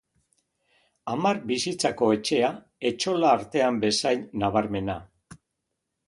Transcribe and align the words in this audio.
Hamar 1.11 1.39
bizitzako 1.51 2.07
etxea, 2.15 2.49
etxola 2.91 3.29
artean 3.33 3.77
bezain 3.83 4.25
nabarmena. 4.45 4.97